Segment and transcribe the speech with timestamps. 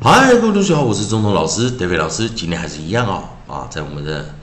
[0.00, 2.28] 嗨，各位同学好，我是中东老师，David 老师。
[2.30, 4.34] 今天还是一样哦，啊，在我们的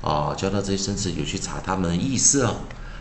[0.00, 2.56] 啊教到这些生词有去查它们的意思哦。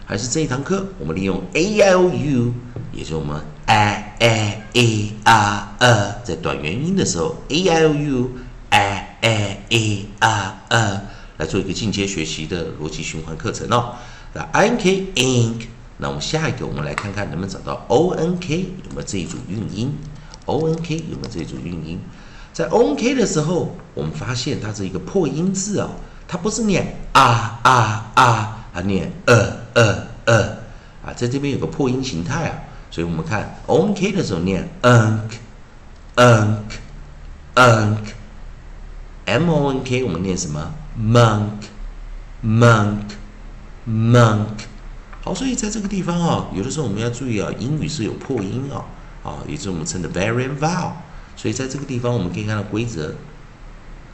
[0.05, 2.53] 还是这一堂课，我们利用 A L U，
[2.93, 8.31] 也就是我们 A A A R E，在短元音的时候 A L U
[8.69, 11.01] A A A R E
[11.35, 13.95] 来做一个进阶学习的逻辑循环课程哦。
[14.33, 19.93] 那 I N K ink，那我们下一个我们来看看能不能找到 O N K 有没有这一组韵音。
[20.47, 21.99] O N K 有没有这组韵音？
[22.51, 25.89] 在 O N K 的时候，我们发现它是一个破音字啊，
[26.27, 30.43] 它不是念啊啊啊，它念呃呃呃
[31.05, 32.57] 啊，在这边有个破音形态啊，
[32.89, 35.29] 所以我们看 O N K 的时候念 unk
[36.15, 36.57] unk
[37.53, 37.97] unk
[39.25, 41.67] M O N K 我们念什么 monk
[42.43, 43.01] monk
[43.87, 44.47] monk
[45.21, 48.81] 好，所以在这个地方啊，有的时候我们要注意啊，英语是有破音啊。
[49.27, 50.93] 啊，也就是我们称的 variant vowel，
[51.35, 53.13] 所以在这个地方我们可以看到规则：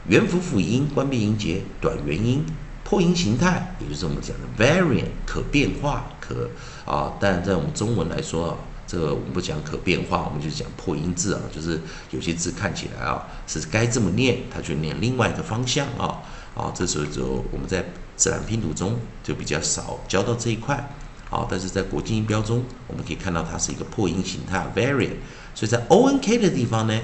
[0.08, 2.44] 元辅辅音、关闭音节、短元音、
[2.82, 6.50] 破音形态，也就是我们讲的 variant 可变化可
[6.84, 7.12] 啊。
[7.20, 8.56] 但在我们中文来说啊，
[8.88, 16.18] 这个我们不讲可变化，我们就讲破音字啊，就是有些字看起来啊是该这么念，它就念另外一个方向啊
[16.56, 16.72] 啊。
[16.74, 17.84] 这时候就我们在
[18.16, 20.90] 自然拼读中就比较少教到这一块。
[21.34, 25.10] 好，但是在国际音标中，我们可以看到它是一个破音形态，varian
[25.52, 26.96] 所以在 O N K 的地方呢，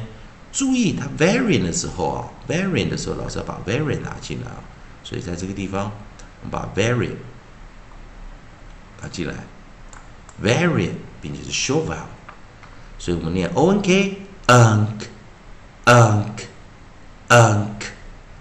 [0.53, 4.63] 注意它 variant 的时候啊，varian 的时候，老师要把 variant 拿进来啊，
[5.03, 5.91] 所以在这个地方，
[6.43, 7.17] 我们把 variant
[9.03, 9.35] 拿进来
[10.41, 12.07] ，varian 并且是 short vowel，
[13.01, 14.87] 所以我们念 O N K unk
[15.87, 16.45] unk
[17.31, 17.67] unk，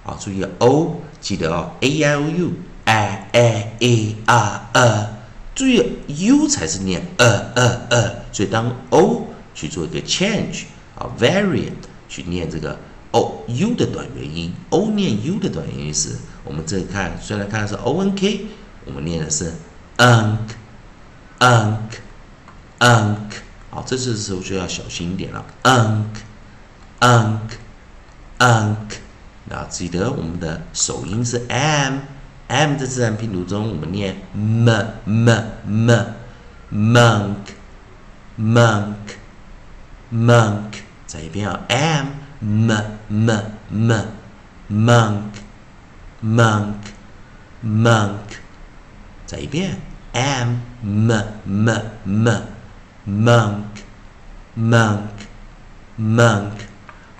[0.05, 2.51] 啊，注意 O 记得哦，A I O U
[2.85, 5.18] A A A R E。
[5.59, 10.63] 注意，u 才是念呃呃呃，所以当 o 去做一个 change
[10.97, 11.73] 啊，variant
[12.07, 12.79] 去念这个
[13.11, 16.15] o u 的短元音，o 念 u 的短元音时，
[16.45, 18.45] 我们这里看，虽然看的是 o n k，
[18.85, 19.51] 我们念的是
[19.97, 20.37] unk
[21.39, 21.75] unk
[22.79, 23.17] unk，
[23.69, 26.05] 好，这次的时候就要小心一点了，unk
[27.01, 27.39] unk
[28.37, 28.77] unk，
[29.43, 31.97] 那记得我们的首音是 m。
[32.49, 34.67] M 的自然拼读中，我们念 m
[35.05, 35.29] m
[35.67, 35.89] m
[36.71, 37.35] monk
[38.39, 38.95] monk
[40.11, 42.07] monk，再一遍啊，m
[42.39, 42.71] m
[43.07, 43.31] m
[43.69, 43.91] m
[44.67, 45.21] monk
[46.23, 46.73] monk
[47.63, 48.17] monk，
[49.27, 49.77] 再一遍
[50.13, 51.11] ，m m
[51.45, 51.69] m
[52.03, 52.29] m
[53.05, 53.61] monk
[54.57, 55.01] monk
[55.99, 56.51] monk。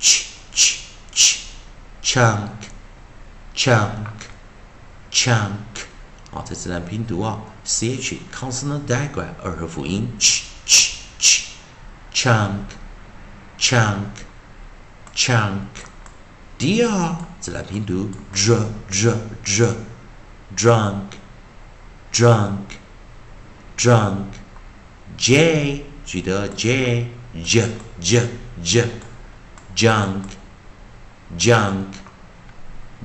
[0.00, 0.24] ch
[0.54, 0.76] ch
[1.14, 1.36] ch
[2.02, 2.48] chunk
[3.54, 4.06] chunk
[5.10, 5.86] chunk
[6.32, 11.42] 好，在自然拼读啊，ch consonant digraph 二合辅音 ch ch ch
[12.12, 12.64] chunk
[13.58, 14.00] chunk
[15.14, 15.60] chunk
[16.58, 19.74] 第二自然拼读 dr dr dr
[20.56, 21.02] drunk
[22.16, 22.78] drunk,
[23.76, 24.24] drunk.
[25.18, 27.10] J 记得 J
[27.44, 27.70] J
[28.00, 28.28] J
[28.62, 28.88] J
[29.74, 30.24] junk
[31.38, 31.86] junk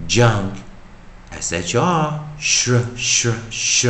[0.07, 0.51] junk
[1.29, 3.87] S H R sh sh sh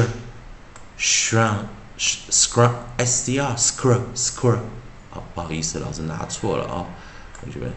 [1.00, 1.66] shrunk
[1.98, 4.60] scrub S C R scrub scrub
[5.10, 6.86] 好，不好意思，老师拿错了啊，
[7.40, 7.72] 同学们，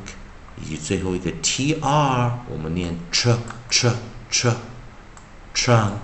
[0.61, 3.37] 以及最后一个 tr，我们念 tr
[3.71, 3.95] tr
[4.31, 4.55] tr
[5.55, 5.99] trunk。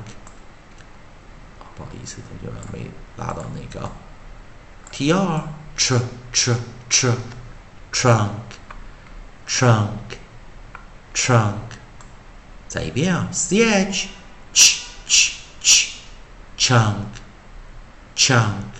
[1.75, 3.91] 不好意思，同学们没拉到那个
[4.93, 5.43] tr
[5.77, 6.01] tr
[6.33, 6.57] tr
[6.91, 7.17] tr
[7.91, 8.31] trunk
[9.47, 10.19] trunk
[11.15, 11.57] trunk。
[12.69, 14.09] 再一遍啊，ch
[14.55, 15.93] ch ch ch
[16.57, 17.07] chunk
[18.17, 18.73] chunk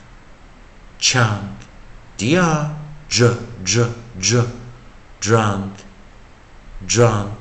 [0.99, 1.43] chunk
[2.17, 2.71] dr
[3.09, 3.87] j j
[4.19, 4.45] j
[5.21, 5.73] drunk
[6.87, 7.33] drunk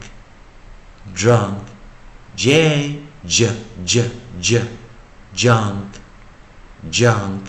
[1.15, 1.61] drunk
[2.35, 3.53] j j
[3.85, 4.61] j j
[5.33, 5.85] junk
[6.91, 7.45] junk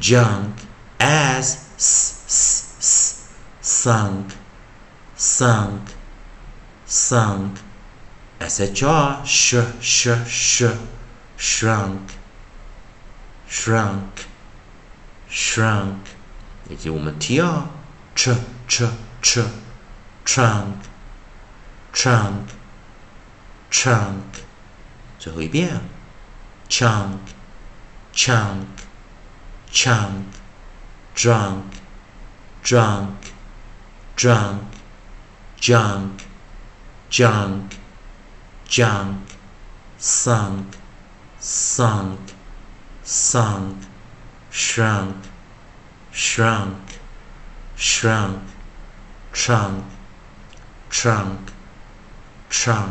[0.00, 0.52] junk
[0.98, 3.28] s s s s
[3.60, 4.32] sunk
[5.22, 5.90] sunk
[6.86, 7.58] sunk
[8.40, 10.62] SHR sh sh sh
[11.36, 12.12] shrunk
[13.48, 14.26] shrunk
[15.28, 15.96] shrunk
[16.70, 17.64] 以及我们 TR
[18.14, 18.30] ch
[18.68, 18.84] ch
[19.20, 19.40] ch
[20.24, 20.84] trunk
[21.92, 22.46] trunk
[23.72, 24.22] trunk
[25.18, 25.80] 最后一遍
[26.68, 27.18] chunk
[28.14, 28.66] chunk
[29.72, 30.22] chunk
[31.16, 31.62] drunk
[32.62, 33.14] drunk
[34.16, 34.62] drunk
[35.63, 36.09] Junk
[37.09, 37.71] junk
[38.67, 39.15] junk
[39.97, 40.65] sunk
[41.39, 42.17] sunk
[43.05, 43.75] sunk
[44.51, 45.15] shrunk
[46.11, 46.73] shrunk
[47.77, 48.41] shrunk
[49.31, 49.83] trunk
[50.91, 51.37] trunk
[52.51, 52.89] trunk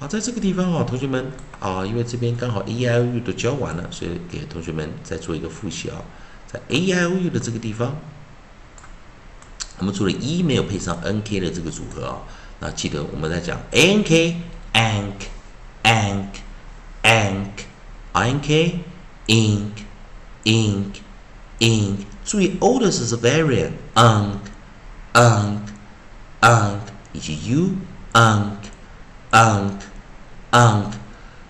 [0.00, 1.30] 好，在这个地方啊，同学们
[1.60, 6.02] 啊，因为这边刚好 A I O U 都教完了，所以给同学们再做一个复习啊。
[6.48, 7.96] 在 A I O U 的这个地方，
[9.80, 12.22] 我们除了一没有配上 N K 的这个组合啊。
[12.60, 14.36] 那记得我们在讲 a n k
[14.74, 15.14] ank
[15.82, 16.26] ank
[17.02, 17.46] ank
[18.12, 18.80] i n k
[19.26, 19.72] ink
[20.44, 20.84] ink
[21.58, 24.36] ink，注意 o 的是是 variant unk
[25.14, 25.60] unk
[26.42, 26.80] unk，
[27.14, 27.70] 以及 u
[28.12, 28.58] unk
[29.30, 29.78] unk
[30.50, 30.92] unk。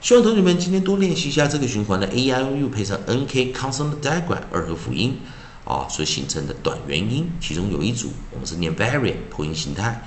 [0.00, 5.18] 希望同学们今天多练习一下这个循环的 a i o u 配上 n k consonant diagram 二合辅音
[5.64, 10.02] 啊所形成的短元音，其中有一组我们是念 variant 破音形态。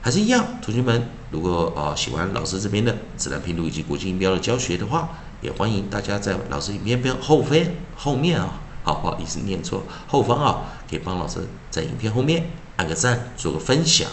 [0.00, 5.08] 还是一样，同学们，如果啊喜欢老师这边的自然拼读以及国际音标的教学的话，
[5.40, 7.58] 也欢迎大家在老师影片边后方
[7.96, 11.38] 后面啊，好不好意思念错后方啊，可以帮老师
[11.70, 14.10] 在影片后面按个赞，做个分享。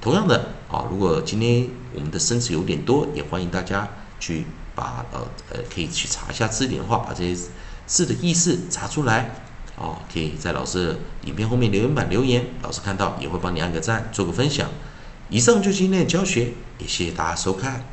[0.00, 3.88] 同样的啊，如果今天我们的生词有点多，也欢迎大家
[4.18, 4.44] 去
[4.74, 5.20] 把呃
[5.50, 7.40] 呃可以去查一下字典的话，把这些
[7.86, 9.30] 字的意思查出来
[9.76, 14.68] 哦，可以在老师影片后面留言板留言，老师看到也会帮你按个赞，做个分享。
[15.28, 17.84] 以上就是今天的教学，也谢谢大家收看。